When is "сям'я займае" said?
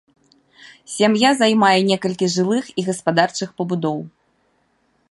0.93-1.75